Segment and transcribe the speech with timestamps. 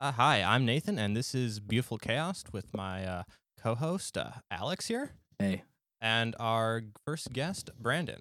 [0.00, 3.22] Uh, hi, I'm Nathan, and this is Beautiful Chaos with my uh,
[3.62, 5.64] co-host uh, Alex here, Hey,
[6.00, 8.20] and our first guest Brandon.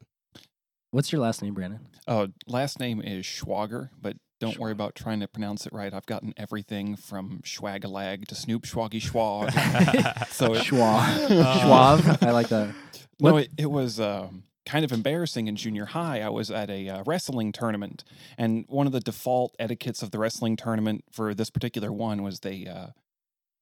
[0.92, 1.88] what's your last name, Brandon?
[2.06, 5.94] Oh, last name is Schwager, but don't worry about trying to pronounce it right.
[5.94, 10.28] I've gotten everything from Schwagalag to Snoop Schwaggy Schwag.
[10.28, 11.00] so it, Schwa.
[11.30, 12.18] Uh, Schwab.
[12.22, 12.76] I like that.
[13.22, 16.22] no, it, it was um, kind of embarrassing in junior high.
[16.22, 18.04] I was at a uh, wrestling tournament,
[18.38, 22.42] and one of the default etiquettes of the wrestling tournament for this particular one was
[22.42, 22.90] they uh,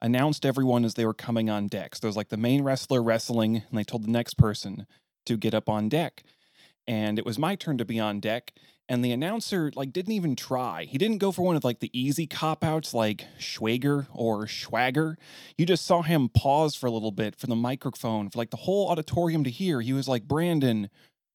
[0.02, 1.96] announced everyone as they were coming on deck.
[1.96, 4.86] So there was like the main wrestler wrestling, and they told the next person
[5.26, 6.24] to get up on deck.
[6.86, 8.52] And it was my turn to be on deck,
[8.90, 10.86] and the announcer like didn't even try.
[10.86, 15.16] He didn't go for one of like the easy cop outs like Schwager or Schwager.
[15.58, 18.58] You just saw him pause for a little bit for the microphone for like the
[18.58, 19.82] whole auditorium to hear.
[19.82, 20.90] He was like, Brandon,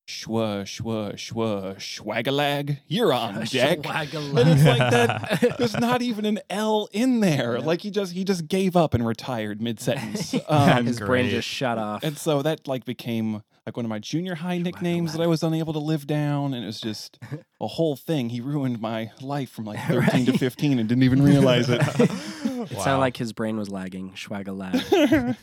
[0.06, 3.78] shwa, shwa, shwa, swagalag, you're on deck.
[3.86, 5.54] And it's like that.
[5.58, 7.58] There's not even an L in there.
[7.58, 7.64] Yeah.
[7.64, 10.32] Like he just he just gave up and retired mid sentence.
[10.32, 12.02] His Um, brain just shut off.
[12.02, 15.44] and so that like became like one of my junior high nicknames that I was
[15.44, 17.18] unable to live down, and it was just
[17.60, 18.28] a whole thing.
[18.30, 21.80] He ruined my life from like 13 to 15 and didn't even realize it.
[21.80, 24.12] It sounded like his brain was lagging.
[24.14, 25.36] Schwagalab.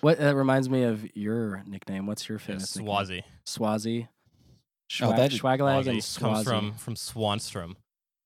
[0.00, 2.06] What that reminds me of your nickname.
[2.06, 2.86] What's your famous nickname?
[2.92, 3.24] Swazi.
[3.44, 4.08] Swazi.
[4.08, 7.68] Oh, Schwa- that is- Schwagalag and Swazi comes from from Swanstrom,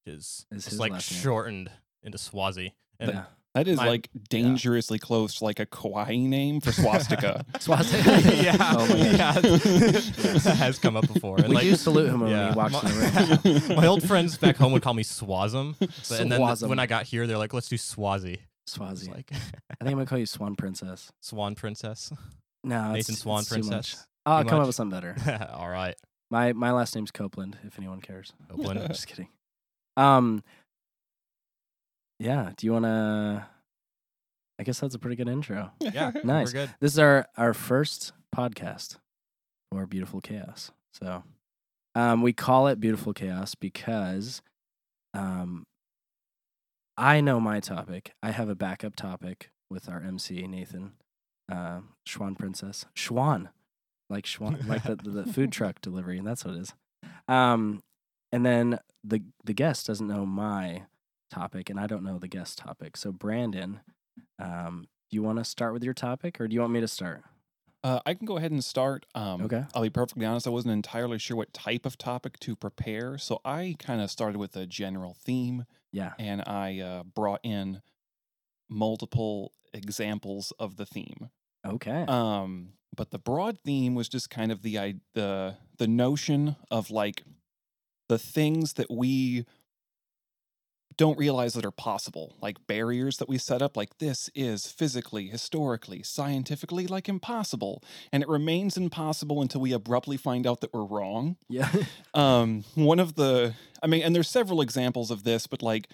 [0.05, 1.21] which is Is it's like last name.
[1.23, 1.71] shortened
[2.03, 2.75] into Swazi.
[2.99, 3.25] And yeah.
[3.55, 7.43] That is My- like dangerously close to like a kawaii name for swastika.
[7.59, 7.97] Swazi.
[8.07, 11.39] Oh yeah, Oh my yeah, that has come up before.
[11.39, 13.77] And We like, do salute him when yeah, he walks my, in the room.
[13.79, 16.69] my old friends back home would call me Swazum, but, and then Swazum.
[16.69, 19.11] when I got here, they're like, "Let's do Swazi." It's Swazi.
[19.11, 21.13] like I think I'm gonna call you Swan Princess.
[21.23, 22.13] Swan Princess,
[22.65, 23.69] No, Nathan it's, Swan it's too much.
[23.69, 24.07] Princess.
[24.27, 25.15] I'll Too come up with something better.
[25.55, 25.95] All right,
[26.31, 27.57] My my last name's Copeland.
[27.65, 28.33] If anyone cares.
[28.51, 28.81] Oakland.
[28.89, 29.29] Just kidding.
[29.97, 30.43] Um.
[32.19, 32.51] Yeah.
[32.57, 33.47] Do you want to?
[34.59, 35.71] I guess that's a pretty good intro.
[35.81, 36.49] Yeah, Nice.
[36.49, 36.71] We're good.
[36.81, 38.97] This is our our first podcast
[39.71, 40.73] for Beautiful Chaos.
[40.95, 41.23] So,
[41.95, 44.41] um, we call it Beautiful Chaos because,
[45.13, 45.67] um,
[46.97, 48.13] I know my topic.
[48.23, 50.93] I have a backup topic with our MC Nathan,
[51.51, 53.49] uh, Schwan Princess, Schwan,
[54.09, 56.75] like Schwan, like the, the, food truck delivery, and that's what it is.
[57.29, 57.83] Um,
[58.33, 60.85] and then the the guest doesn't know my
[61.31, 62.97] topic, and I don't know the guest topic.
[62.97, 63.81] So Brandon,
[64.39, 66.89] um, do you want to start with your topic, or do you want me to
[66.89, 67.23] start?
[67.85, 69.07] Uh, I can go ahead and start.
[69.15, 69.65] Um, Okay.
[69.75, 70.47] I'll be perfectly honest.
[70.47, 74.39] I wasn't entirely sure what type of topic to prepare, so I kind of started
[74.39, 76.13] with a general theme, Yeah.
[76.19, 77.81] and I uh, brought in
[78.69, 81.31] multiple examples of the theme.
[81.67, 82.05] Okay.
[82.09, 86.91] Um, but the broad theme was just kind of the i- the the notion of
[86.91, 87.23] like
[88.09, 89.45] the things that we
[90.97, 95.29] don't realize that are possible, like barriers that we set up, like this is physically,
[95.29, 100.85] historically, scientifically like impossible, and it remains impossible until we abruptly find out that we're
[100.85, 101.37] wrong.
[101.49, 101.71] yeah.
[102.15, 105.89] Um, one of the, I mean, and there's several examples of this, but like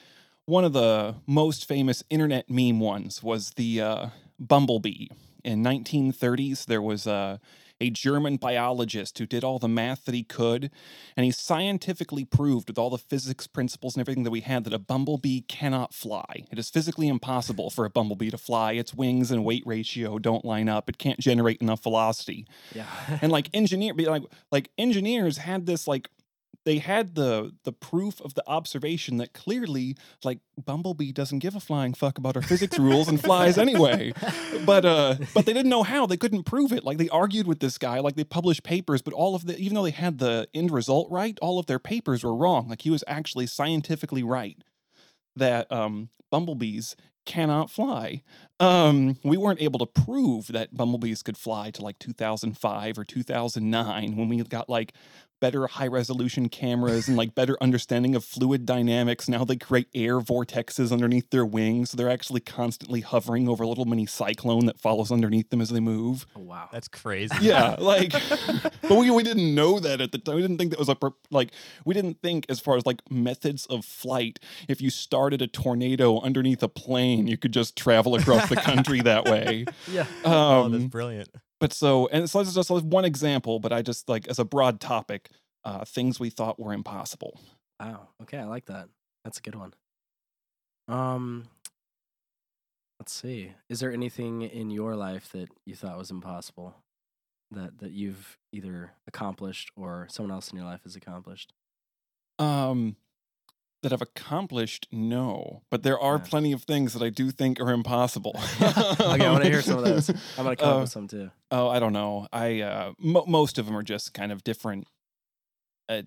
[0.44, 4.06] one of the most famous internet meme ones was the uh,
[4.38, 5.08] bumblebee.
[5.42, 7.40] In 1930s, there was a
[7.82, 10.70] a German biologist who did all the math that he could,
[11.16, 14.72] and he scientifically proved with all the physics principles and everything that we had that
[14.72, 16.46] a bumblebee cannot fly.
[16.50, 18.72] It is physically impossible for a bumblebee to fly.
[18.72, 20.88] Its wings and weight ratio don't line up.
[20.88, 22.86] It can't generate enough velocity yeah.
[23.20, 26.08] and like engineer like like engineers had this like
[26.64, 31.60] they had the the proof of the observation that clearly like bumblebee doesn't give a
[31.60, 34.12] flying fuck about our physics rules and flies anyway.
[34.64, 36.06] But uh but they didn't know how.
[36.06, 36.84] They couldn't prove it.
[36.84, 38.00] Like they argued with this guy.
[38.00, 41.10] Like they published papers but all of the even though they had the end result
[41.10, 42.68] right all of their papers were wrong.
[42.68, 44.58] Like he was actually scientifically right
[45.36, 48.22] that um bumblebees cannot fly.
[48.60, 54.16] Um we weren't able to prove that bumblebees could fly to like 2005 or 2009
[54.16, 54.92] when we got like
[55.42, 60.20] better high resolution cameras and like better understanding of fluid dynamics now they create air
[60.20, 64.78] vortexes underneath their wings so they're actually constantly hovering over a little mini cyclone that
[64.78, 66.68] follows underneath them as they move Oh, wow.
[66.72, 67.34] That's crazy.
[67.40, 68.12] yeah like
[68.82, 70.96] but we, we didn't know that at the time we didn't think that was a
[71.32, 71.50] like
[71.84, 76.20] we didn't think as far as like methods of flight if you started a tornado
[76.20, 80.06] underneath a plane you could just travel across the country that way yeah.
[80.24, 81.28] oh, that's um brilliant.
[81.62, 84.44] But so and so this is just one example but i just like as a
[84.44, 85.30] broad topic
[85.64, 87.40] uh things we thought were impossible
[87.82, 88.08] Wow.
[88.22, 88.88] Okay, I like that.
[89.24, 89.74] That's a good one.
[90.88, 91.48] Um
[93.00, 93.54] let's see.
[93.68, 96.76] Is there anything in your life that you thought was impossible
[97.50, 101.52] that that you've either accomplished or someone else in your life has accomplished?
[102.38, 102.96] Um,
[103.82, 105.62] that I've accomplished, no.
[105.70, 106.24] But there are Yeah.
[106.24, 108.32] plenty of things that I do think are impossible.
[108.60, 110.08] okay, I want to hear some of those.
[110.38, 111.30] I'm gonna come up Uh, with some too.
[111.50, 112.28] Oh, I don't know.
[112.32, 114.86] I uh, mo- most of them are just kind of different.
[115.88, 116.02] Uh,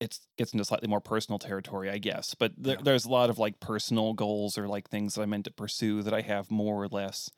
[0.00, 2.34] it's gets into slightly more personal territory, I guess.
[2.34, 2.82] But there, Yeah.
[2.82, 6.02] there's a lot of like personal goals or like things that I meant to pursue
[6.02, 7.30] that I have more or less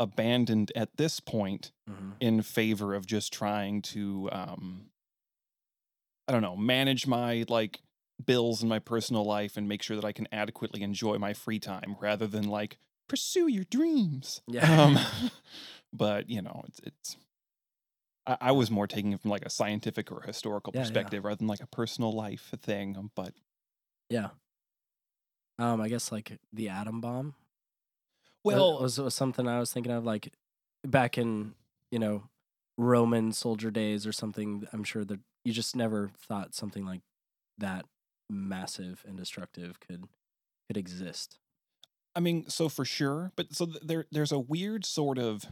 [0.00, 2.14] abandoned at this point Mhm.
[2.20, 4.90] in favor of just trying to, um,
[6.28, 7.80] I don't know, manage my like
[8.24, 11.58] bills in my personal life and make sure that I can adequately enjoy my free
[11.58, 12.78] time rather than like
[13.08, 14.42] pursue your dreams.
[14.46, 14.82] Yeah.
[14.82, 14.98] Um,
[15.92, 17.16] but you know, it's it's.
[18.26, 20.84] I, I was more taking it from like a scientific or historical Yeah, yeah.
[20.84, 22.96] perspective rather than like a personal life thing.
[22.96, 23.34] um, But
[24.10, 24.30] Yeah.
[25.58, 27.34] Um, I guess like the atom bomb.
[28.44, 30.32] That well, was, was something I was thinking of, like
[30.86, 31.54] back in
[31.90, 32.24] you know
[32.76, 34.66] Roman soldier days or something.
[34.72, 37.00] I'm sure that you just never thought something like
[37.58, 37.84] that
[38.28, 40.04] massive and destructive could
[40.66, 41.38] could exist.
[42.14, 45.44] I mean, so for sure, but so th- there there's a weird sort of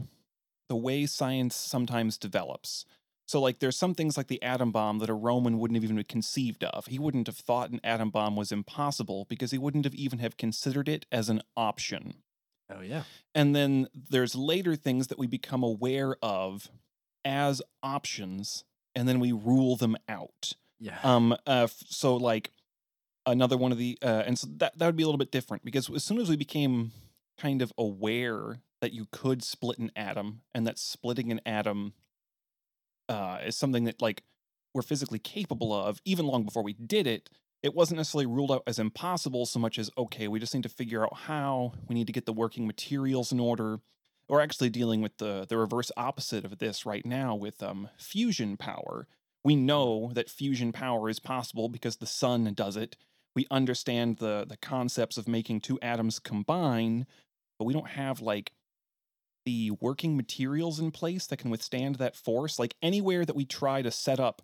[0.69, 2.85] the way science sometimes develops.
[3.29, 6.03] So like there's some things like the atom bomb that a Roman wouldn't have even
[6.05, 6.87] conceived of.
[6.87, 10.37] He wouldn't have thought an atom bomb was impossible because he wouldn't have even have
[10.37, 12.15] considered it as an option.
[12.71, 13.03] Oh yeah.
[13.35, 16.69] And then there's later things that we become aware of
[17.25, 18.65] as options
[18.95, 20.55] and then we rule them out.
[20.79, 20.99] Yeah.
[21.03, 21.37] Um.
[21.47, 21.69] Uh.
[21.69, 22.51] So like
[23.27, 25.65] another one of the uh, and so that that would be a little bit different
[25.65, 26.93] because as soon as we became
[27.39, 31.93] kind of aware that you could split an atom and that splitting an atom
[33.09, 34.23] uh is something that like
[34.75, 37.29] we're physically capable of even long before we did it
[37.63, 40.69] it wasn't necessarily ruled out as impossible so much as okay we just need to
[40.69, 43.81] figure out how we need to get the working materials in order
[44.29, 48.57] or actually dealing with the the reverse opposite of this right now with um fusion
[48.57, 49.07] power
[49.47, 52.97] we know that fusion power is possible because the sun does it.
[53.37, 57.07] We understand the the concepts of making two atoms combine,
[57.59, 58.53] but we don't have like
[59.45, 62.59] the working materials in place that can withstand that force.
[62.59, 64.43] Like anywhere that we try to set up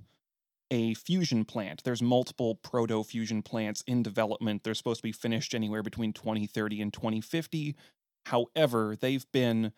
[0.71, 4.63] a fusion plant, there's multiple proto fusion plants in development.
[4.63, 7.75] They're supposed to be finished anywhere between 2030 and 2050.
[8.27, 9.73] However, they've been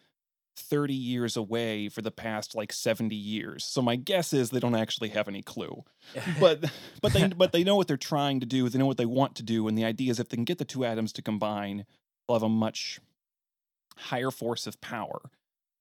[0.57, 3.65] 30 years away for the past like 70 years.
[3.65, 5.85] So my guess is they don't actually have any clue.
[6.39, 6.71] But
[7.03, 9.35] but they but they know what they're trying to do, they know what they want
[9.37, 11.87] to do and the idea is if they can get the two atoms to combine,
[12.27, 13.01] they'll have a much
[13.97, 15.31] higher force of power.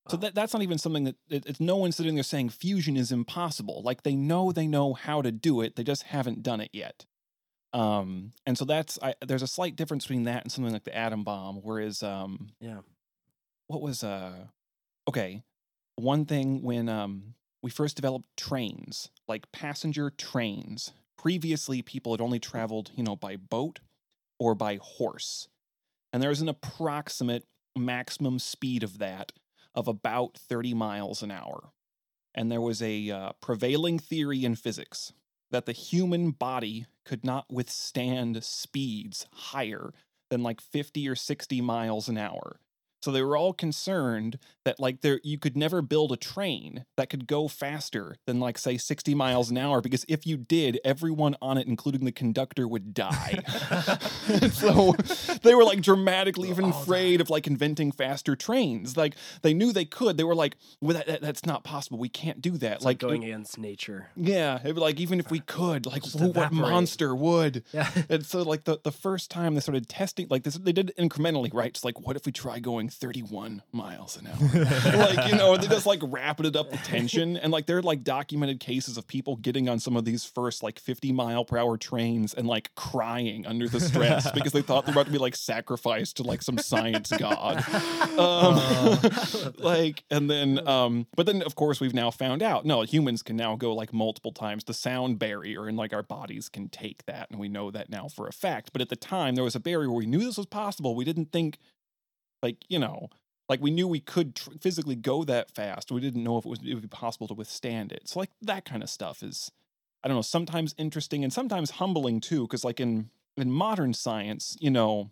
[0.08, 2.96] So that that's not even something that it, it's no one sitting there saying fusion
[2.96, 3.82] is impossible.
[3.82, 7.06] Like they know they know how to do it, they just haven't done it yet.
[7.72, 10.96] Um and so that's I, there's a slight difference between that and something like the
[10.96, 12.80] atom bomb whereas um yeah.
[13.66, 14.46] what was uh
[15.08, 15.42] okay
[15.96, 22.38] one thing when um we first developed trains like passenger trains previously people had only
[22.38, 23.80] traveled you know by boat
[24.38, 25.48] or by horse
[26.12, 27.44] and there was an approximate
[27.76, 29.32] maximum speed of that
[29.74, 31.70] of about 30 miles an hour
[32.34, 35.12] and there was a uh, prevailing theory in physics
[35.50, 39.92] that the human body could not withstand speeds higher
[40.30, 42.58] than like 50 or 60 miles an hour
[43.04, 47.10] so they were all concerned that like there you could never build a train that
[47.10, 51.36] could go faster than like say 60 miles an hour because if you did, everyone
[51.42, 53.42] on it, including the conductor, would die.
[54.52, 54.92] So
[55.42, 58.96] they were like dramatically even oh, afraid of like inventing faster trains.
[58.96, 60.16] Like they knew they could.
[60.16, 61.98] They were like, well, that, that- that's not possible.
[61.98, 62.76] We can't do that.
[62.76, 64.08] It's like like going against nature.
[64.16, 67.64] yeah, it'd like even if we uh, could, like Just who- what monster would?
[67.72, 67.90] Yeah.
[68.08, 70.96] And so, like the, the first time they started testing, like this, they did it
[70.96, 71.68] incrementally, right?
[71.68, 74.96] It's like, what if we try going 31 miles an hour?
[74.96, 77.36] like, you know, they just like rapided up the tension.
[77.36, 80.62] And like, there are like documented cases of people getting on some of these first
[80.62, 84.86] like 50 mile per hour trains and like crying under the stress because they thought
[84.86, 87.64] they were about to be like sacrificed to like some science god.
[88.18, 88.98] Um,
[89.58, 93.36] like, and then, um, but then of course we've now found out no, humans can
[93.36, 94.64] now go like multiple times.
[94.64, 98.08] The sound barrier and like our bodies can take that, and we know that now
[98.08, 98.72] for a fact.
[98.72, 100.94] But at the time, there was a barrier where we knew this was possible.
[100.94, 101.58] We didn't think,
[102.44, 103.08] like, you know,
[103.48, 105.90] like we knew we could tr- physically go that fast.
[105.90, 108.08] We didn't know if it was it would be possible to withstand it.
[108.08, 109.50] So like that kind of stuff is,
[110.04, 112.42] I don't know, sometimes interesting and sometimes humbling too.
[112.42, 115.10] Because like in in modern science, you know,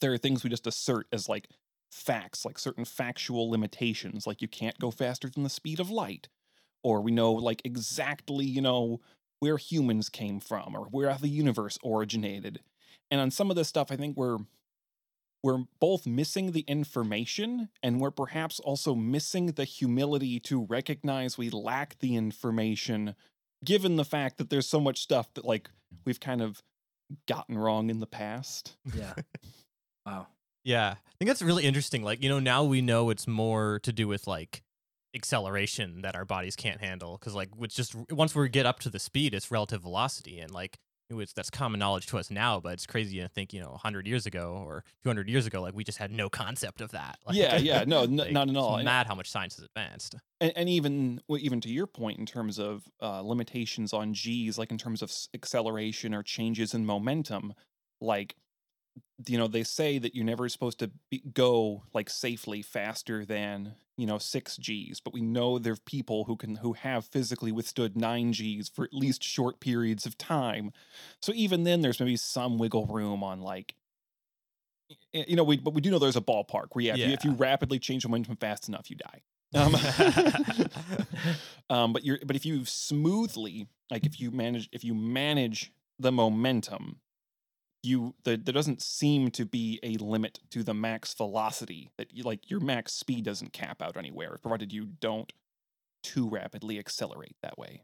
[0.00, 1.48] there are things we just assert as like
[1.92, 6.28] facts, like certain factual limitations, like you can't go faster than the speed of light,
[6.82, 9.00] or we know like exactly, you know,
[9.38, 12.60] where humans came from or where the universe originated.
[13.10, 14.38] And on some of this stuff, I think we're
[15.42, 21.50] we're both missing the information and we're perhaps also missing the humility to recognize we
[21.50, 23.14] lack the information
[23.64, 25.70] given the fact that there's so much stuff that like
[26.04, 26.62] we've kind of
[27.28, 28.76] gotten wrong in the past.
[28.94, 29.14] Yeah.
[30.06, 30.26] wow.
[30.64, 32.02] Yeah, I think that's really interesting.
[32.02, 34.64] Like, you know, now we know it's more to do with like
[35.14, 38.90] acceleration that our bodies can't handle because like it's just once we get up to
[38.90, 40.78] the speed, it's relative velocity, and like
[41.14, 42.58] was that's common knowledge to us now.
[42.60, 45.74] But it's crazy to think, you know, 100 years ago or 200 years ago, like
[45.74, 47.18] we just had no concept of that.
[47.26, 48.76] Like, yeah, yeah, no, n- like, not at all.
[48.76, 50.16] And- mad how much science has advanced.
[50.40, 54.58] and, and even well, even to your point in terms of uh, limitations on g's
[54.58, 57.52] like in terms of acceleration or changes in momentum
[58.00, 58.36] like
[59.26, 63.74] you know they say that you're never supposed to be, go like safely faster than
[63.96, 67.50] you know 6 g's but we know there are people who can who have physically
[67.50, 70.72] withstood 9 g's for at least short periods of time.
[71.22, 73.74] So even then there's maybe some wiggle room on like
[75.12, 77.24] you know we but we do know there's a ballpark where yeah, if, you, if
[77.24, 79.22] you rapidly change momentum fast enough you die.
[79.54, 79.76] Um,
[81.70, 86.12] um, but you're but if you smoothly like if you manage if you manage the
[86.12, 87.00] momentum,
[87.86, 92.22] you the, there doesn't seem to be a limit to the max velocity that you
[92.22, 95.32] like your max speed doesn't cap out anywhere, provided you don't
[96.02, 97.82] too rapidly accelerate that way.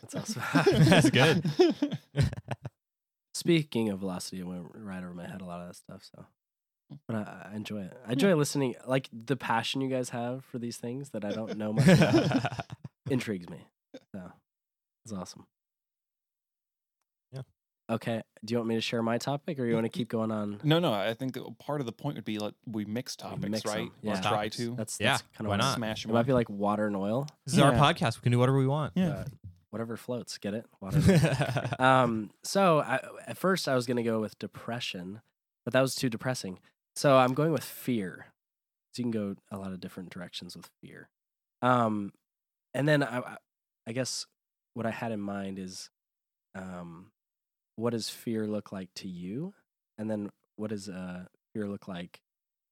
[0.00, 0.42] That's awesome.
[0.84, 1.44] That's good.
[3.34, 6.02] Speaking of velocity, it went right over my head a lot of that stuff.
[6.14, 6.26] So,
[6.90, 6.96] hmm.
[7.08, 7.96] but I, I enjoy it.
[8.06, 8.74] I enjoy listening.
[8.86, 12.66] Like the passion you guys have for these things that I don't know much about
[13.10, 13.66] intrigues me.
[14.14, 14.32] So,
[15.04, 15.46] it's awesome.
[17.92, 17.94] Yeah.
[17.96, 18.22] Okay.
[18.44, 20.60] Do you want me to share my topic, or you want to keep going on?
[20.64, 23.28] no, no, I think that part of the point would be like we mix We
[23.28, 23.90] topics, mix 'em, right?
[24.02, 24.18] yeah.
[24.18, 25.76] Or try to That's Yeah, kind of why not?
[25.76, 26.14] smash It them.
[26.14, 27.26] might be like water and oil.
[27.46, 28.16] This is our podcast.
[28.18, 28.92] We can do whatever we want.
[28.96, 29.24] Yeah.
[29.26, 29.32] but
[29.70, 30.36] whatever floats.
[30.38, 30.66] Get it?
[30.80, 31.00] Water.
[31.78, 32.30] um.
[32.42, 35.20] So I, at first I was gonna go with depression,
[35.64, 36.58] but that was too depressing.
[36.96, 38.26] So I'm going with fear.
[38.92, 41.08] So you can go a lot of different directions with fear.
[41.62, 42.12] Um,
[42.74, 43.36] and then I, I-
[43.86, 44.26] I guess
[44.74, 45.88] what I had in mind is,
[46.54, 47.11] um,
[47.82, 49.54] what does fear look like to you?
[49.98, 52.20] And then what does uh fear look like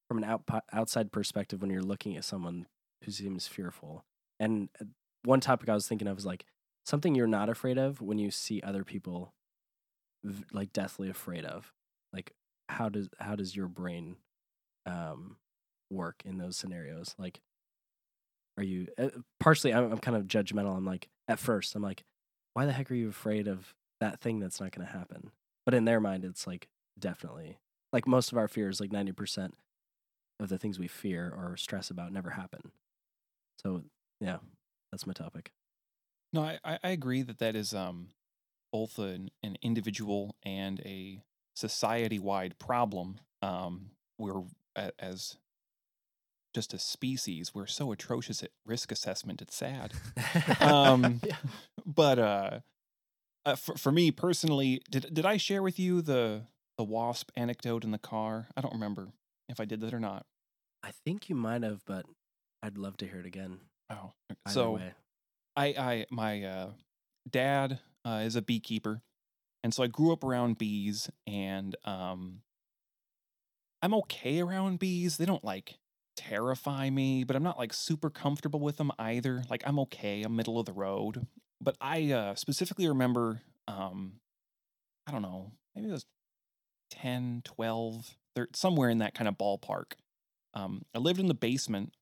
[0.06, 2.66] from an out, outside perspective when you're looking at someone
[3.04, 4.04] who seems fearful?
[4.38, 4.84] And uh,
[5.24, 6.44] one topic I was thinking of is like
[6.86, 9.34] something you're not afraid of when you see other people
[10.22, 11.72] v- like deathly afraid of.
[12.12, 12.32] Like
[12.68, 14.16] how does how does your brain
[14.86, 15.38] um
[15.90, 17.16] work in those scenarios?
[17.18, 17.40] Like
[18.56, 19.08] are you uh,
[19.40, 20.76] partially I'm, I'm kind of judgmental.
[20.76, 22.04] I'm like at first I'm like
[22.54, 25.30] why the heck are you afraid of that thing that's not going to happen?
[25.64, 27.58] But in their mind it's like definitely
[27.92, 29.52] like most of our fears like 90%
[30.38, 32.72] of the things we fear or stress about never happen.
[33.62, 33.82] So,
[34.20, 34.38] yeah,
[34.90, 35.52] that's my topic.
[36.32, 38.08] No, I, I agree that that is um
[38.72, 41.22] both an, an individual and a
[41.56, 43.18] society wide problem.
[43.42, 44.42] Um, we're
[44.98, 45.36] as
[46.54, 49.42] just a species, we're so atrocious at risk assessment.
[49.42, 49.92] It's sad.
[50.60, 51.36] Um, Yeah.
[51.86, 52.60] But uh,
[53.44, 56.42] uh for, for me personally, did did I share with you the
[56.78, 58.48] the wasp anecdote in the car?
[58.56, 59.08] I don't remember
[59.48, 60.26] if I did that or not.
[60.82, 62.06] I think you might have, but
[62.62, 63.60] I'd love to hear it again.
[63.90, 64.12] Oh,
[64.46, 64.92] Either so way.
[65.56, 66.70] I, I, my uh,
[67.28, 69.02] dad uh, is a beekeeper,
[69.62, 72.42] and so I grew up around bees, and um,
[73.82, 75.16] I'm okay around bees.
[75.16, 75.78] They don't like
[76.16, 79.42] terrify me, but I'm not like super comfortable with them either.
[79.50, 81.26] Like I'm okay, I'm middle of the road.
[81.60, 84.14] But I uh, specifically remember, um,
[85.06, 86.06] I don't know, maybe it was
[86.90, 89.92] 10, 12, thir- somewhere in that kind of ballpark.
[90.54, 91.94] Um, I lived in the basement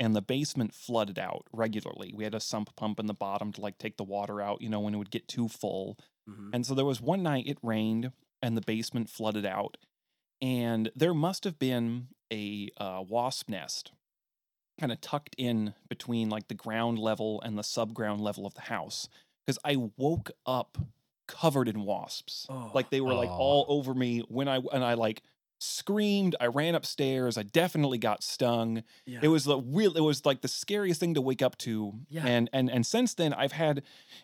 [0.00, 2.12] and the basement flooded out regularly.
[2.14, 4.68] We had a sump pump in the bottom to like take the water out, you
[4.68, 5.96] know, when it would get too full.
[6.28, 6.50] Mhm.
[6.52, 9.76] And so there was one night it rained and the basement flooded out.
[10.42, 13.92] And there must have been a uh, wasp nest
[14.78, 18.62] kind of tucked in between like the ground level and the subground level of the
[18.62, 19.08] house.
[19.46, 20.78] Because I woke up
[21.28, 22.46] covered in wasps.
[22.74, 23.36] Like they were like Oh.
[23.38, 25.22] all over me when I and I like
[25.60, 26.36] screamed.
[26.40, 27.38] I ran upstairs.
[27.38, 29.20] I definitely got stung yeah.
[29.22, 32.26] it was the real it was like the scariest thing to wake up to Yeah.
[32.26, 33.82] and and and since then i've had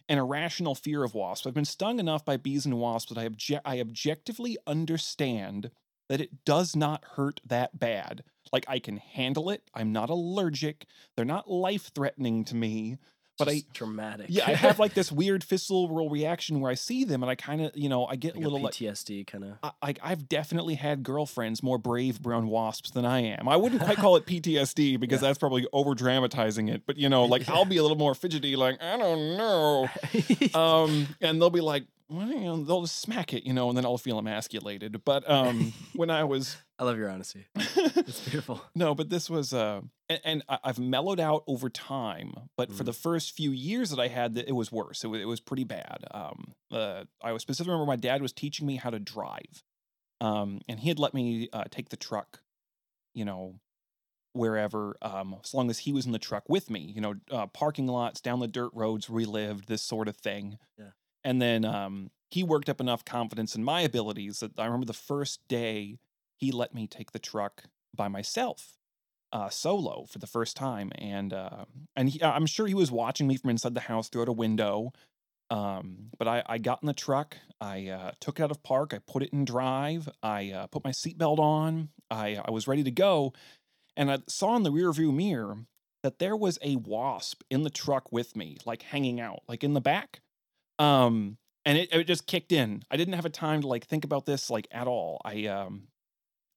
[0.08, 3.26] an irrational fear of wasps i've been stung enough by bees and wasps that i
[3.28, 5.70] obje- i objectively understand
[6.10, 10.84] that it does not hurt that bad like i can handle it i'm not allergic
[11.16, 12.98] they're not life threatening to me
[13.38, 14.26] but I- dramatic.
[14.28, 17.62] yeah i have like this weird visceral reaction where i see them and i kind
[17.62, 19.52] of you know i get like a little like PTSD kind of.
[19.62, 23.48] I, I- I've definitely had girlfriends more brave brown wasps than I am.
[23.48, 25.28] I wouldn't quite call it PTSD because Yeah.
[25.28, 26.82] that's probably over dramatizing it.
[26.86, 29.88] But you know, like I'll be a little more fidgety, like I don't know.
[30.54, 33.78] Um, and they'll be like, well, you know, they'll just smack it, you know, and
[33.78, 35.02] then I'll feel emasculated.
[35.04, 37.46] But um, when I was, I love your honesty.
[37.56, 38.60] It's beautiful.
[38.74, 42.34] no, but this was, uh, and, and I've mellowed out over time.
[42.56, 42.86] But for Mm.
[42.86, 45.04] the first few years that I had, it was worse.
[45.04, 46.04] It was, it was pretty bad.
[46.10, 49.62] Um, uh, I was specifically remember my dad was teaching me how to drive,
[50.20, 52.40] um, and he had let me uh, take the truck,
[53.14, 53.60] you know,
[54.32, 56.92] wherever, um, as long as he was in the truck with me.
[56.94, 60.16] You know, uh, parking lots, down the dirt roads where we lived, this sort of
[60.16, 60.58] thing.
[60.78, 60.90] Yeah.
[61.24, 64.92] And then um, he worked up enough confidence in my abilities that I remember the
[64.92, 65.98] first day
[66.36, 68.78] he let me take the truck by myself,
[69.32, 73.26] uh, solo for the first time, and uh, and he, I'm sure he was watching
[73.26, 74.92] me from inside the house through a window.
[75.50, 78.94] Um, but I, I got in the truck, I uh, took it out of park,
[78.94, 82.84] I put it in drive, I uh, put my seatbelt on, I I was ready
[82.84, 83.32] to go,
[83.96, 85.66] and I saw in the rearview mirror
[86.02, 89.74] that there was a wasp in the truck with me, like hanging out, like in
[89.74, 90.20] the back.
[90.80, 92.82] Um, and it, it just kicked in.
[92.90, 95.20] I didn't have a time to like think about this like at all.
[95.24, 95.88] I um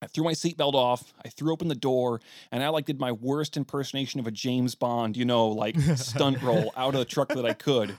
[0.04, 2.20] I threw my seatbelt off, I threw open the door,
[2.52, 6.42] and I like did my worst impersonation of a James Bond, you know, like stunt
[6.42, 7.96] roll out of the truck that I could.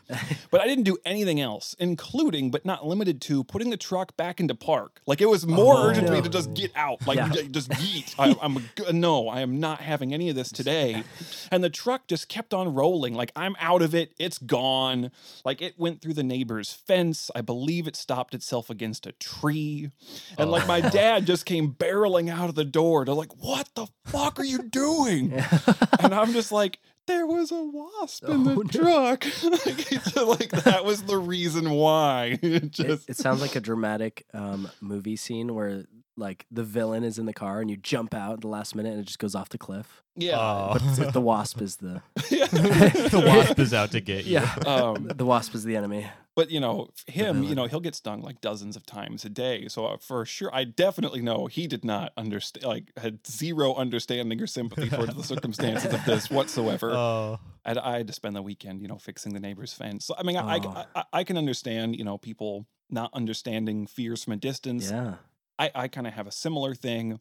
[0.52, 4.40] But I didn't do anything else, including but not limited to putting the truck back
[4.40, 5.02] into park.
[5.08, 7.30] Like it was more Oh, urgent to me to just get out, like Yeah.
[7.50, 8.14] just yeet.
[8.20, 11.04] I, I'm a g- no, I am not having any of this today.
[11.52, 13.16] And the truck just kept on rolling.
[13.16, 14.14] Like I'm out of it.
[14.20, 15.10] It's gone.
[15.44, 17.32] Like it went through the neighbor's fence.
[17.36, 19.90] I believe it stopped itself against a tree.
[20.38, 20.90] And like my Oh.
[20.90, 24.64] dad just came barreling out of the door They're like, what the fuck are you
[24.64, 25.34] doing?
[26.00, 28.64] and I'm just like, there was a wasp in the Oh, no.
[28.64, 29.26] truck.
[29.44, 30.16] like,
[30.54, 32.40] like that was the reason why.
[32.42, 35.86] It it, just it sounds like a dramatic um, movie scene where
[36.18, 38.94] like the villain is in the car and you jump out at the last minute
[38.94, 40.02] and it just goes off the cliff.
[40.16, 40.38] yeah.
[40.40, 40.70] Oh.
[40.74, 44.34] But it's- the wasp is the the wasp is out to get you.
[44.40, 44.56] yeah.
[44.66, 46.08] um, The wasp is the enemy.
[46.36, 49.68] But you know him, you know he'll get stung like dozens of times a day.
[49.68, 54.42] So uh, for sure, I definitely know he did not understand, like had zero understanding
[54.42, 56.92] or sympathy towards the circumstances of this whatsoever.
[56.92, 57.40] Oh.
[57.66, 60.06] I'd, I had to spend the weekend, you know, fixing the neighbor's fence.
[60.06, 60.70] So I mean, I, Oh.
[60.70, 64.92] I, I I can understand, you know, people not understanding fears from a distance.
[64.92, 65.16] Yeah.
[65.58, 67.20] I, I kind of have a similar thing.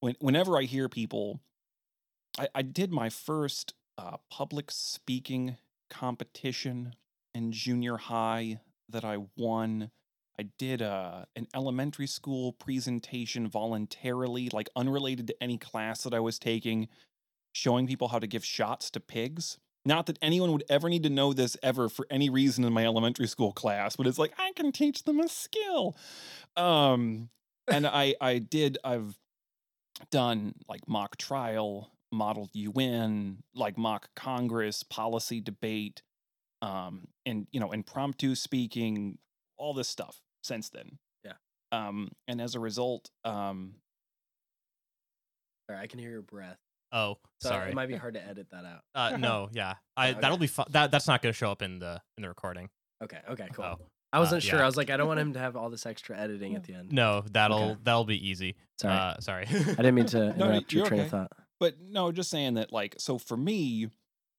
[0.00, 1.40] When whenever I hear people,
[2.38, 5.56] I, I did my first uh, public speaking
[5.90, 6.94] competition
[7.34, 9.90] in junior high that I won.
[10.38, 16.20] I did uh, an elementary school presentation voluntarily, like unrelated to any class that I
[16.20, 16.88] was taking,
[17.52, 19.58] showing people how to give shots to pigs.
[19.84, 22.84] Not that anyone would ever need to know this ever for any reason in my
[22.84, 25.96] elementary school class, but it's like I can teach them a skill.
[26.56, 27.30] Um,
[27.66, 29.18] and I I did I've
[30.10, 36.02] done like mock trial, modeled UN, like mock Congress, policy debate,
[36.62, 39.18] um, and you know, impromptu speaking,
[39.56, 40.98] all this stuff since then.
[41.24, 41.32] Yeah.
[41.72, 43.74] Um, and as a result, um,
[45.70, 46.56] Sorry, I can hear your breath.
[46.92, 47.70] Oh, So sorry.
[47.70, 48.80] It might be hard to edit that out.
[48.94, 49.74] Uh, no, yeah.
[49.96, 50.20] I Okay.
[50.20, 50.66] that'll be fun.
[50.70, 52.70] That that's not going to show up in the in the recording.
[53.04, 53.18] Okay.
[53.30, 53.48] Okay.
[53.52, 53.64] Cool.
[53.64, 53.78] Oh.
[54.10, 54.58] I wasn't sure.
[54.58, 54.62] yeah.
[54.62, 56.72] I was like, I don't want him to have all this extra editing at the
[56.72, 56.92] end.
[56.92, 57.80] No, that'll Okay.
[57.84, 58.56] that'll be easy.
[58.80, 58.94] Sorry.
[58.94, 59.44] Uh, sorry.
[59.50, 61.06] I didn't mean to No, interrupt your you're train okay.
[61.06, 61.32] of thought.
[61.60, 63.90] but no, just saying that like so for me,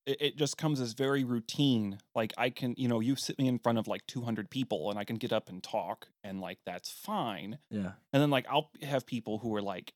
[0.10, 2.00] it, it just comes as very routine.
[2.16, 5.00] Like I can, you know, you sit me in front of like 200 people and
[5.00, 7.60] I can get up and talk and like that's fine.
[7.70, 7.92] Yeah.
[8.12, 9.94] And then like I'll have people who are like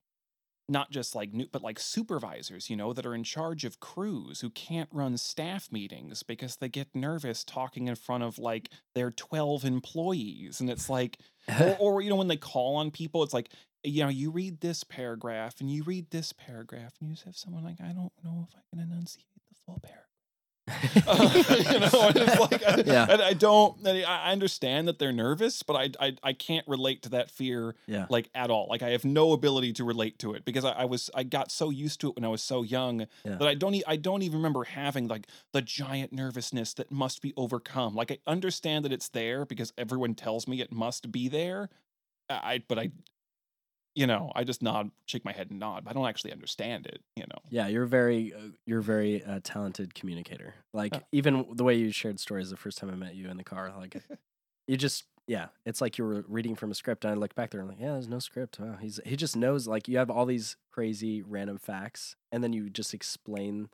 [0.69, 4.41] not just like new but like supervisors, you know, that are in charge of crews
[4.41, 9.09] who can't run staff meetings because they get nervous talking in front of like their
[9.09, 11.17] 12 employees and it's like
[11.59, 13.49] or, or you know when they call on people it's like
[13.83, 17.35] you know you read this paragraph and you read this paragraph and you just have
[17.35, 20.02] someone like I don't know if I can enunciate the full paragraph.
[20.95, 23.05] you know, it's like I, Yeah.
[23.09, 23.85] and I don't.
[23.85, 27.75] I I understand that they're nervous, but I, I I can't relate to that fear
[27.85, 28.05] yeah.
[28.09, 28.67] like at all.
[28.69, 31.51] Like I have no ability to relate to it because I, I was I got
[31.51, 33.35] so used to it when I was so young Yeah.
[33.35, 37.21] that I don't e- I don't even remember having like the giant nervousness that must
[37.21, 37.93] be overcome.
[37.93, 41.69] Like I understand that it's there because everyone tells me it must be there.
[42.29, 42.91] I I- but I
[43.95, 45.83] you know I just nod, shake my head and nod.
[45.83, 47.01] But I don't actually understand it.
[47.15, 47.39] You know.
[47.49, 50.55] Yeah, you're very uh, you're very uh, talented communicator.
[50.73, 51.01] Like Oh.
[51.11, 53.71] even the way you shared stories the first time I met you in the car,
[53.77, 54.01] like
[54.67, 57.05] you just yeah, it's like you were reading from a script.
[57.05, 58.59] And I look back there and I'm like, yeah, there's no script.
[58.59, 62.51] Wow, he's he just knows like you have all these crazy random facts, and then
[62.53, 63.69] you just explain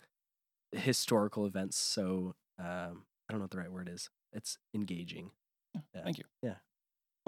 [0.71, 1.77] historical events.
[1.77, 4.09] So um, I don't know what the right word is.
[4.33, 5.31] It's engaging.
[5.73, 6.03] Yeah.
[6.03, 6.25] Thank you.
[6.43, 6.55] Yeah.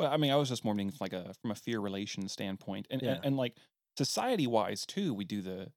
[0.01, 2.27] Well, I mean, I was just more meaning from like a from a fear relation
[2.27, 3.13] standpoint, and Yeah.
[3.15, 3.55] and, and like
[3.97, 5.71] society wise too, we do the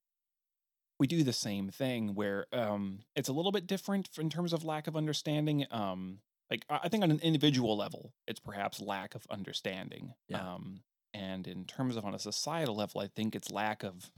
[0.98, 4.64] we do the same thing where um it's a little bit different in terms of
[4.64, 5.66] lack of understanding.
[5.70, 10.14] Um, like I I think on an individual level, it's perhaps lack of understanding.
[10.28, 10.54] Yeah.
[10.54, 10.82] Um,
[11.12, 14.10] and in terms of on a societal level, I think it's lack of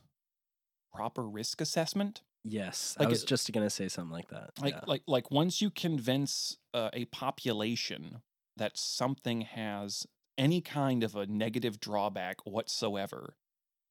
[0.92, 2.22] proper risk assessment.
[2.48, 4.50] Yes, Like I was it- just gonna say something like that.
[4.60, 4.80] Like yeah.
[4.86, 8.22] like like once you convince uh, a population
[8.56, 10.06] that something has
[10.38, 13.36] any kind of a negative drawback whatsoever,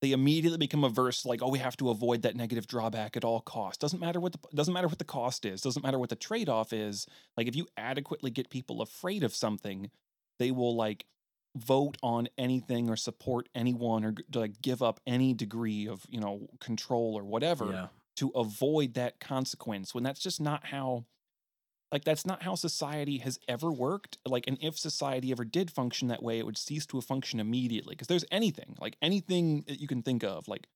[0.02, 1.26] they immediately become averse.
[1.26, 3.78] Like, oh, we have to avoid that negative drawback at all costs.
[3.78, 5.62] Doesn't matter what the doesn't matter what the cost is.
[5.62, 7.08] Doesn't matter what the trade off is.
[7.38, 9.90] Like, if you adequately get people afraid of something,
[10.38, 11.06] they will like
[11.56, 16.50] vote on anything or support anyone or like give up any degree of you know
[16.60, 21.06] control or whatever yeah, to avoid that consequence when that's just not how
[21.92, 26.08] like that's not how society has ever worked like and if society ever did function
[26.08, 29.88] that way it would cease to function immediately because there's anything like anything that you
[29.88, 30.68] can think of like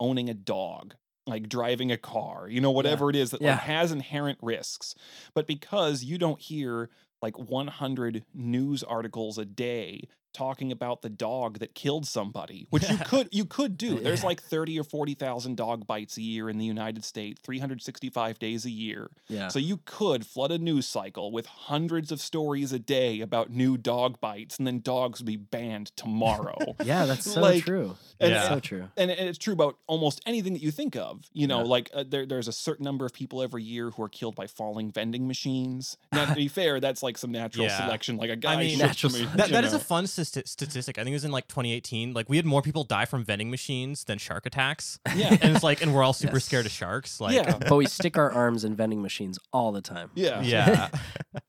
[0.00, 0.94] owning a dog
[1.26, 3.52] like driving a car you know whatever it is that Yeah.
[3.52, 4.94] like, has inherent risks
[5.34, 6.90] but because you don't hear
[7.22, 10.02] like 100 news articles a day
[10.36, 14.42] talking about the dog that killed somebody which you could you could do there's like
[14.42, 19.10] 30 or 40,000 dog bites a year in the United States 365 days a year
[19.28, 19.48] yeah.
[19.48, 23.76] so you could flood a news cycle with hundreds of stories a day about new
[23.76, 27.96] dog bites and then dogs would be banned tomorrow yeah, that's so like, true.
[28.20, 28.54] and That's Yeah.
[28.54, 28.88] so true.
[28.96, 31.24] and it- it's true about almost anything that you think of.
[31.32, 31.64] You know, Yeah.
[31.76, 34.46] like uh, there, there's a certain number of people every year who are killed by
[34.46, 35.96] falling vending machines.
[36.12, 37.78] Now, to be fair, that's like some natural Yeah.
[37.78, 38.16] selection.
[38.18, 39.28] Like a guy, I mean, shipped Natural me.
[39.36, 39.82] That, that is a know.
[39.82, 40.98] fun sti- statistic.
[40.98, 42.12] I think it was in like 2018.
[42.12, 45.62] Like we had more people die from vending machines than shark attacks, yeah, and it's
[45.64, 46.44] like, and we're all super Yes.
[46.44, 47.20] scared of sharks.
[47.20, 50.10] Like, yeah, but we stick our arms in vending machines all the time.
[50.14, 50.88] yeah, yeah,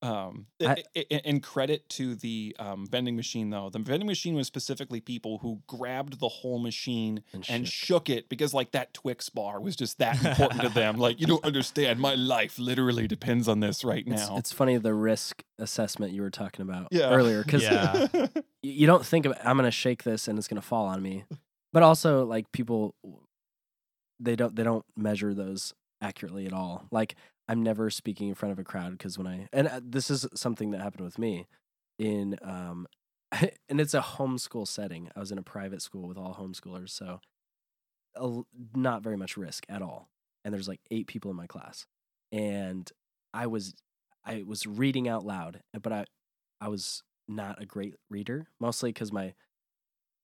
[0.00, 4.34] Um, I- i- i- in credit to the um, vending machine, though, the vending machine
[4.34, 7.74] was specifically people who grabbed the whole machine And, and shit.
[7.74, 10.98] shook it because, like, that Twix bar was just that important to them.
[10.98, 11.98] Like, you don't understand.
[11.98, 14.36] My life literally depends on this right now.
[14.36, 17.10] it's funny the risk assessment you were talking about Yeah.
[17.10, 18.06] earlier because Yeah.
[18.62, 21.24] you don't think of I'm gonna shake this and it's gonna fall on me,
[21.72, 22.94] but also like people
[24.20, 26.84] they don't they don't measure those accurately at all.
[26.92, 27.16] Like
[27.48, 30.26] I'm never speaking in front of a crowd because when I and uh, this is
[30.34, 31.46] something that happened with me
[31.98, 32.86] in um
[33.68, 35.10] and it's a homeschool setting.
[35.16, 37.20] I was in a private school with all homeschoolers, so
[38.16, 38.42] a
[38.74, 40.08] not very much risk at all.
[40.44, 41.86] And there's like eight people in my class,
[42.32, 42.90] and
[43.34, 43.74] I was
[44.24, 46.04] I was reading out loud, but I
[46.60, 49.34] I was not a great reader, mostly because my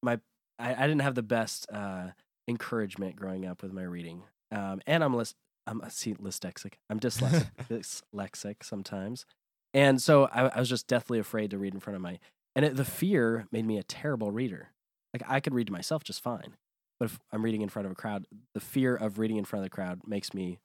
[0.03, 0.21] my
[0.59, 2.09] I, I didn't have the best uh,
[2.49, 6.75] encouragement growing up with my reading, um, and I'm list I'm a see dyslexic.
[6.91, 9.27] I'm dyslexic dyslexic sometimes,
[9.73, 12.19] and so I, I was just deathly afraid to read in front of my
[12.57, 14.71] and it, the fear made me a terrible reader.
[15.13, 16.57] Like I could read to myself just fine,
[16.99, 19.61] but if I'm reading in front of a crowd, the fear of reading in front
[19.61, 20.59] of the crowd makes me.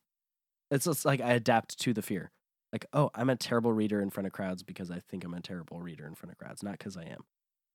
[0.71, 2.31] It's, it's like I adapt to the fear
[2.71, 5.41] like, oh, I'm a terrible reader in front of crowds because I think I'm a
[5.41, 7.23] terrible reader in front of crowds, not because I am.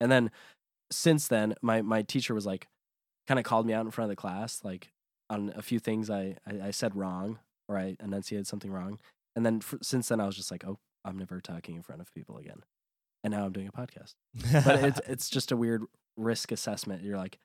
[0.01, 0.31] And then
[0.91, 2.69] since then, my my teacher was like,
[3.27, 4.93] kind of called me out in front of the class, like
[5.31, 8.99] on a few things I I, I said wrong or I enunciated something wrong.
[9.37, 12.01] And then f- since then, I was just like, oh, I'm never talking in front
[12.01, 12.63] of people again.
[13.23, 14.15] And now I'm doing a podcast.
[14.65, 15.85] But it's it's just a weird
[16.17, 17.03] risk assessment.
[17.03, 17.39] You're like,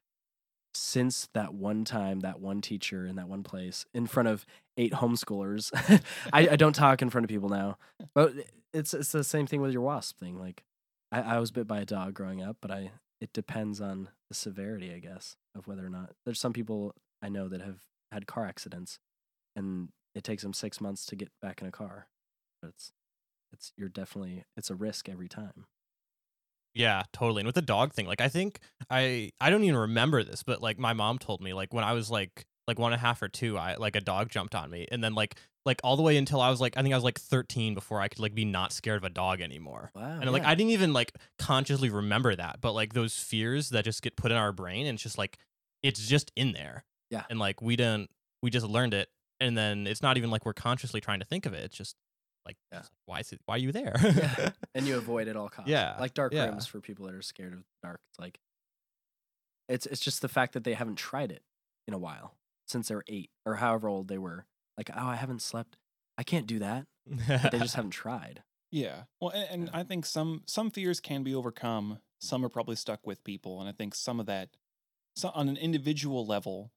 [0.73, 4.45] since that one time, that one teacher in that one place in front of
[4.77, 5.71] eight homeschoolers,
[6.33, 7.77] I, I don't talk in front of people now.
[8.13, 8.33] But
[8.73, 10.37] it's it's the same thing with your wasp thing.
[10.37, 10.63] Like
[11.11, 14.35] I, I was bit by a dog growing up, but I it depends on the
[14.35, 18.27] severity, I guess, of whether or not there's some people I know that have had
[18.27, 18.99] car accidents
[19.55, 22.07] and it takes them six months to get back in a car.
[22.61, 22.91] But it's
[23.51, 25.65] it's you're definitely it's a risk every time.
[26.73, 27.41] Yeah, totally.
[27.41, 30.61] And with the dog thing, like I think I I don't even remember this, but
[30.61, 33.21] like my mom told me, like when I was like like one and a half
[33.21, 36.03] or two, I like a dog jumped on me, and then like like all the
[36.03, 38.35] way until I was like I think I was like thirteen before I could like
[38.35, 39.91] be not scared of a dog anymore.
[39.95, 40.19] Wow.
[40.21, 44.01] And like I didn't even like consciously remember that, but like those fears that just
[44.01, 45.37] get put in our brain, and it's just like
[45.81, 46.83] it's just in there.
[47.09, 47.23] Yeah.
[47.29, 48.09] And like we didn't
[48.41, 51.45] we just learned it, and then it's not even like we're consciously trying to think
[51.45, 51.63] of it.
[51.63, 51.95] It's just
[52.45, 52.79] like, Yeah.
[52.79, 53.41] just like, why is it?
[53.45, 53.93] Why are you there?
[54.01, 54.49] Yeah.
[54.75, 55.69] and you avoid at all costs.
[55.69, 56.45] Yeah, like dark yeah.
[56.47, 57.99] rooms for people that are scared of dark.
[58.11, 58.39] It's like
[59.67, 61.43] it's it's just the fact that they haven't tried it
[61.87, 62.35] in a while
[62.67, 64.45] since they're eight or however old they were.
[64.77, 65.77] Like, oh, I haven't slept.
[66.17, 66.85] I can't do that.
[67.27, 68.43] But they just haven't tried.
[68.71, 69.03] Yeah.
[69.19, 69.79] Well, and, and Yeah.
[69.79, 71.99] I think some some fears can be overcome.
[72.21, 74.49] Some are probably stuck with people, and I think some of that,
[75.15, 76.71] so on an individual level,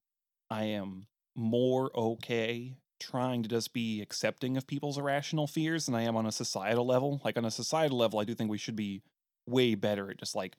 [0.52, 6.02] I am more okay trying to just be accepting of people's irrational fears than I
[6.02, 7.20] am on a societal level.
[7.24, 9.02] Like on a societal level, I do think we should be
[9.46, 10.56] way better at just like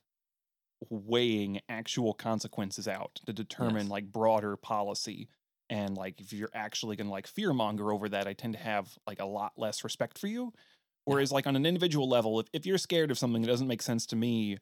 [0.90, 3.90] weighing actual consequences out to determine Yes.
[3.90, 5.30] like broader policy.
[5.70, 9.22] And like if you're actually gonna like fearmonger over that, I tend to have like
[9.22, 10.54] a lot less respect for you
[11.06, 13.82] Whereas, like on an individual level, if, if you're scared of something that doesn't make
[13.82, 14.58] sense to me,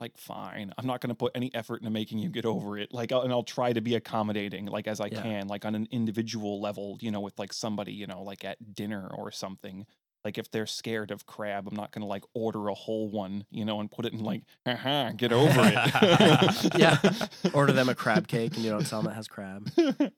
[0.00, 2.92] like fine, I'm not going to put any effort into making you get over it.
[2.92, 5.22] Like, and I'll try to be accommodating, like as I Yeah.
[5.22, 8.74] can, like on an individual level, you know, with like somebody, you know, like at
[8.74, 9.86] dinner or something.
[10.24, 13.44] Like if they're scared of crab, I'm not going to like order a whole one,
[13.50, 16.74] you know, and put it in like, haha, get over it.
[16.78, 16.98] Yeah.
[17.54, 19.70] Order them a crab cake and you don't tell them it has crab.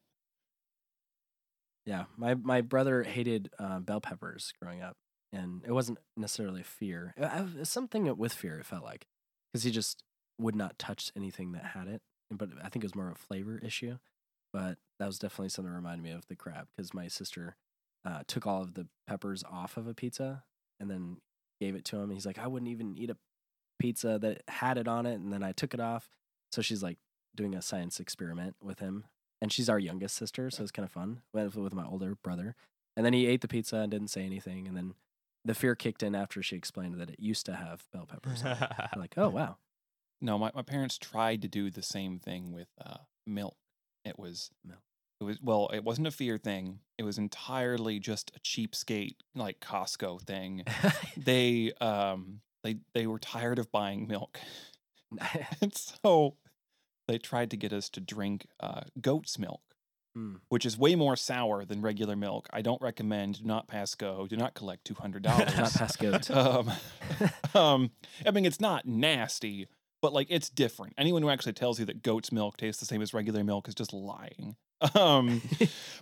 [1.87, 4.97] Yeah, my my brother hated uh, bell peppers growing up,
[5.33, 7.15] and it wasn't necessarily fear.
[7.17, 8.59] It, I- something with fear.
[8.59, 9.07] It felt like
[9.53, 10.03] because he just
[10.39, 12.03] would not touch anything that had it.
[12.31, 13.99] But I think it was more of a flavor issue.
[14.53, 17.57] But that was definitely something that reminded me of the crab because my sister
[18.05, 20.45] uh, took all of the peppers off of a pizza
[20.79, 21.19] and then
[21.61, 22.05] gave it to him.
[22.05, 23.17] And he's like, I wouldn't even eat a
[23.79, 26.11] pizza that had it on it, and then I took it off.
[26.53, 26.99] So she's like
[27.37, 29.05] doing a science experiment with him
[29.41, 32.55] and she's our youngest sister, so it's kind of fun with, with my older brother.
[32.97, 34.95] And then he ate the pizza and didn't say anything, and then
[35.45, 38.43] the fear kicked in after she explained that it used to have bell peppers.
[38.43, 38.71] on it.
[38.93, 39.57] I'm like, oh wow,
[40.21, 43.57] No, my, my parents tried to do the same thing with uh, milk.
[44.05, 44.81] It was Milk.
[45.21, 46.81] It was well, it wasn't a fear thing.
[46.99, 50.65] It was entirely just a cheapskate like Costco thing.
[51.17, 54.41] they um they they were tired of buying milk,
[55.61, 56.37] and so
[57.09, 59.61] they tried to get us to drink uh, goat's milk,
[60.15, 60.37] Hmm.
[60.49, 62.49] which is way more sour than regular milk.
[62.53, 63.39] I don't recommend.
[63.39, 64.27] Do not pass go.
[64.27, 65.57] Do not collect two hundred dollars.
[65.57, 66.29] not pass goat.
[66.31, 66.71] um,
[67.55, 67.91] um,
[68.27, 69.69] I mean, it's not nasty,
[70.03, 70.95] but like it's different.
[70.99, 73.75] Anyone who actually tells you that goat's milk tastes the same as regular milk is
[73.75, 74.57] just lying.
[74.95, 75.43] Um,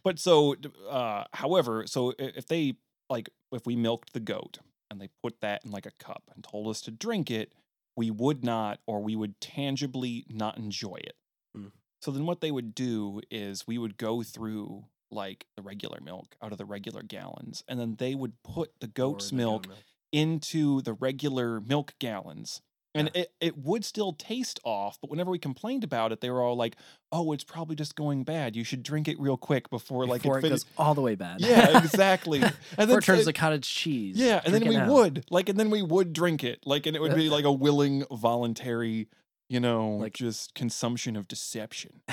[0.04, 0.54] but so,
[0.88, 2.74] uh, however, so if they
[3.10, 6.42] like, if we milked the goat and they put that in like a cup and
[6.44, 7.52] told us to drink it,
[7.96, 11.16] we would not, or we would tangibly not enjoy it.
[11.56, 11.72] Mm.
[12.00, 16.36] So then what they would do is we would go through like the regular milk
[16.42, 19.76] out of the regular gallons, and then they would put the goat's the milk goat
[20.12, 22.62] into the regular milk gallons.
[22.94, 26.42] And it, it would still taste off, but whenever we complained about it, they were
[26.42, 26.74] all like,
[27.12, 28.56] "Oh, it's probably just going bad.
[28.56, 31.14] You should drink it real quick before, like it it finishes." goes all the way
[31.14, 31.40] bad.
[31.40, 32.42] Yeah, exactly.
[32.42, 34.16] And Before it turns to cottage cheese.
[34.16, 37.00] yeah, and then we would like, and then we would drink it, like, and it
[37.02, 39.06] would be like a willing, voluntary,
[39.48, 42.00] you know, Like- just consumption of deception.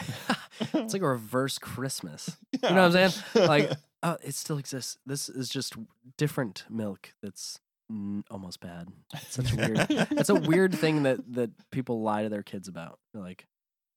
[0.74, 2.38] it's like a reverse Christmas.
[2.52, 3.48] You know what I'm saying?
[3.48, 3.72] Like,
[4.04, 4.98] oh, it still exists.
[5.06, 5.74] This is just
[6.18, 7.60] different milk that's
[7.92, 8.88] mm, almost bad.
[9.14, 9.86] It's such a weird.
[10.12, 13.00] It's a weird thing that that people lie to their kids about.
[13.14, 13.48] They're like,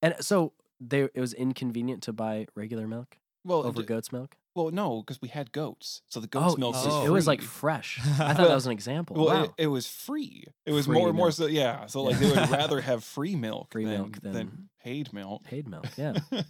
[0.03, 4.37] and so they it was inconvenient to buy regular milk well, over goat's milk.
[4.59, 7.07] Well, no, because we had goats, so the goat's milk was oh.
[7.07, 8.01] it was like fresh.
[8.19, 9.17] I thought that was an example.
[9.17, 9.45] Well, wow.
[9.45, 10.47] it, it was free.
[10.67, 11.87] It was Free more, more so, yeah.
[11.87, 15.45] So like they would rather have free milk, Free than, milk than, than- paid milk.
[15.45, 15.87] Paid milk.
[15.97, 16.15] Yeah.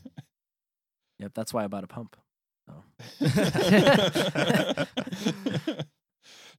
[1.18, 1.32] yep.
[1.34, 2.16] That's why I bought a pump.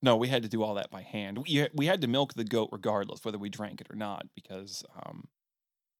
[0.01, 1.39] no, we had to do all that by hand.
[1.39, 4.83] We we had to milk the goat regardless whether we drank it or not because
[5.03, 5.25] um,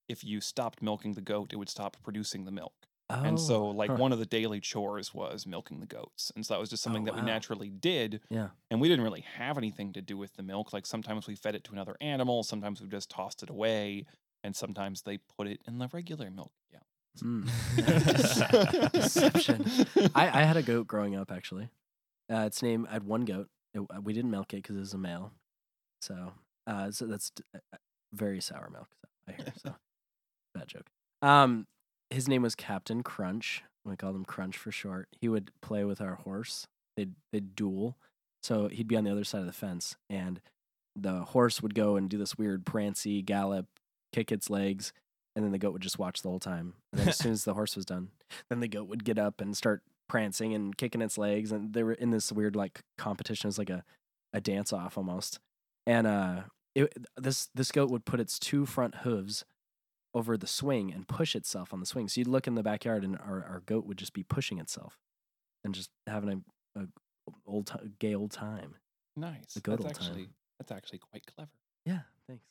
[0.08, 2.89] if you stopped milking the goat, it would stop producing the milk.
[3.10, 3.96] And so, Oh, like huh.
[3.98, 7.06] one of the daily chores was milking the goats, and so that was just something
[7.06, 7.22] that wow.
[7.22, 8.22] we naturally did.
[8.30, 8.50] Yeah.
[8.70, 10.74] And we didn't really have anything to do with the milk.
[10.74, 14.06] Like sometimes we fed it to another animal, sometimes we just tossed it away,
[14.44, 16.52] and sometimes they put it in the regular milk.
[16.72, 16.80] Yeah.
[17.24, 17.50] Mm.
[18.92, 19.66] Deception.
[20.16, 21.70] I, I had a goat growing up actually.
[22.32, 23.48] Uh, its name I had one goat.
[23.74, 25.34] It, uh, we didn't milk it because it was a male.
[26.02, 26.34] So,
[26.68, 27.78] uh, so that's d- uh, uh,
[28.14, 28.88] very sour milk.
[29.02, 29.76] So I hear so
[30.54, 30.88] bad joke.
[31.22, 31.66] Um,
[32.10, 33.64] his name was Captain Crunch.
[33.86, 35.08] We called him Crunch for short.
[35.20, 36.68] He would play with our horse.
[36.96, 37.98] They'd they'd duel.
[38.44, 40.40] So he'd be on the other side of the fence, and
[40.96, 43.66] the horse would go and do this weird prancy gallop,
[44.14, 44.94] kick its legs,
[45.36, 46.74] and then the goat would just watch the whole time.
[46.92, 48.10] And then as soon as the horse was done,
[48.50, 51.84] then the goat would get up and start prancing and kicking its legs, and they
[51.84, 53.48] were in this weird like competition.
[53.48, 53.84] It was like a
[54.34, 55.40] a dance off almost.
[55.86, 56.42] And uh,
[56.76, 59.44] it, this this goat would put its two front hooves
[60.14, 62.08] over the swing and push itself on the swing.
[62.08, 64.98] So you'd look in the backyard, and our, our goat would just be pushing itself
[65.64, 66.44] and just having
[66.76, 66.86] a, a
[67.46, 68.76] old ti gay old time.
[69.16, 69.54] Nice.
[69.54, 70.30] The good that's old time.
[70.60, 71.52] that's actually quite clever.
[71.86, 72.44] Yeah, thanks.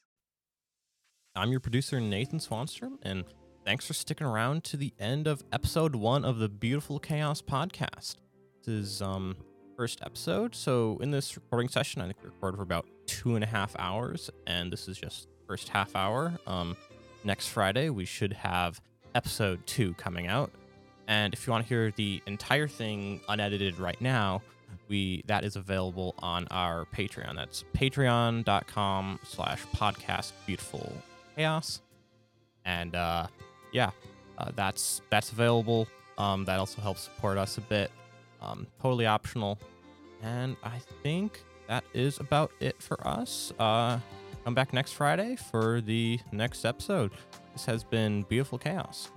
[1.34, 3.24] I'm your producer, Nathan Swanstrom, and
[3.64, 8.16] thanks for sticking around to the end of episode one of the Beautiful Chaos podcast.
[8.64, 9.36] This is um
[9.76, 13.44] first episode, so in this recording session, I think we recorded for about two and
[13.44, 16.38] a half hours, and this is just first half hour.
[16.46, 16.76] Um,
[17.24, 18.80] next Friday we should have
[19.14, 20.50] episode two coming out,
[21.06, 24.42] and if you want to hear the entire thing unedited right now,
[24.88, 27.34] we that is available on our Patreon.
[27.36, 30.92] That's patreon.com slash podcast beautiful
[31.36, 31.80] chaos.
[32.64, 33.26] And uh
[33.72, 33.90] yeah,
[34.38, 35.88] uh, that's that's available.
[36.18, 37.90] Um that also helps support us a bit.
[38.42, 39.58] Um totally optional.
[40.22, 43.52] And I think that is about it for us.
[43.58, 43.98] Uh,
[44.48, 47.12] come back next Friday for the next episode.
[47.52, 49.10] This has been Beautiful Chaos.